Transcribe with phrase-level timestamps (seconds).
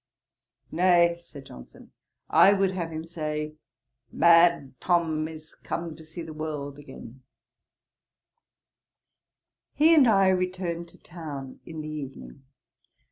[0.71, 1.91] 'Nay, (said Johnson,)
[2.27, 3.53] I would have him to say,
[4.11, 7.21] "Mad Tom is come to see the world again."'
[9.75, 12.41] He and I returned to town in the evening.